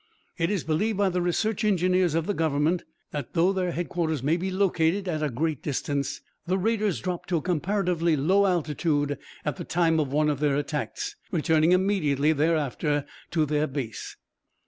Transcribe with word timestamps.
"It 0.39 0.49
is 0.49 0.63
believed 0.63 0.97
by 0.97 1.09
the 1.09 1.21
research 1.21 1.63
engineers 1.63 2.15
of 2.15 2.25
the 2.25 2.33
government 2.33 2.85
that, 3.11 3.33
though 3.33 3.53
their 3.53 3.71
headquarters 3.71 4.23
may 4.23 4.35
be 4.35 4.49
located 4.49 5.07
at 5.07 5.21
a 5.21 5.29
great 5.29 5.61
distance, 5.61 6.21
the 6.47 6.57
raiders 6.57 7.01
drop 7.01 7.27
to 7.27 7.37
a 7.37 7.41
comparatively 7.43 8.15
low 8.15 8.47
altitude 8.47 9.19
at 9.45 9.57
the 9.57 9.63
time 9.63 9.99
of 9.99 10.11
one 10.11 10.27
of 10.27 10.39
their 10.39 10.55
attacks, 10.55 11.15
returning 11.31 11.71
immediately 11.71 12.33
thereafter 12.33 13.05
to 13.29 13.45
their 13.45 13.67
base." 13.67 14.17